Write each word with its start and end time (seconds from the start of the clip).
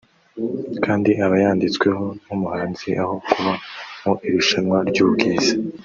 kandi 0.83 1.09
aba 1.25 1.35
yanditsweho 1.43 2.03
nk’umuhanzi 2.23 2.87
aho 3.01 3.15
kuba 3.29 3.53
mu 4.03 4.13
irushanwa 4.27 4.77
ry’ubwiza 4.89 5.53